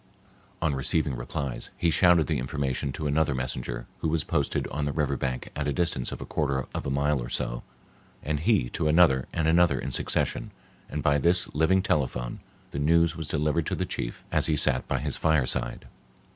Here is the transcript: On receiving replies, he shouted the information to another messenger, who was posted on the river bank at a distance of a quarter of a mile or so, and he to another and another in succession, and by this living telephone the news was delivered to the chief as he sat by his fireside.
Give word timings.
On 0.63 0.73
receiving 0.73 1.15
replies, 1.15 1.69
he 1.77 1.91
shouted 1.91 2.25
the 2.25 2.39
information 2.39 2.91
to 2.93 3.05
another 3.05 3.35
messenger, 3.35 3.85
who 3.99 4.09
was 4.09 4.23
posted 4.23 4.65
on 4.69 4.85
the 4.85 4.91
river 4.91 5.15
bank 5.15 5.51
at 5.55 5.67
a 5.67 5.71
distance 5.73 6.11
of 6.11 6.21
a 6.21 6.25
quarter 6.25 6.65
of 6.73 6.87
a 6.87 6.89
mile 6.89 7.21
or 7.21 7.29
so, 7.29 7.61
and 8.23 8.39
he 8.39 8.67
to 8.71 8.87
another 8.87 9.27
and 9.31 9.47
another 9.47 9.77
in 9.77 9.91
succession, 9.91 10.49
and 10.89 11.03
by 11.03 11.19
this 11.19 11.53
living 11.53 11.83
telephone 11.83 12.39
the 12.71 12.79
news 12.79 13.15
was 13.15 13.27
delivered 13.27 13.67
to 13.67 13.75
the 13.75 13.85
chief 13.85 14.23
as 14.31 14.47
he 14.47 14.55
sat 14.57 14.87
by 14.87 14.97
his 14.97 15.17
fireside. 15.17 15.85